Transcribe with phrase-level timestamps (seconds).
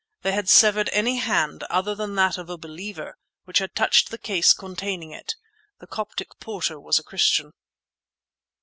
[0.23, 4.17] They had severed any hand, other than that of a Believer, which had touched the
[4.17, 5.35] case containing it.
[5.77, 7.51] (The Coptic porter was a Christian.)